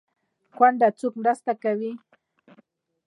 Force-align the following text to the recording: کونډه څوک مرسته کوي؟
کونډه 0.55 0.87
څوک 0.99 1.13
مرسته 1.23 1.51
کوي؟ 1.63 1.91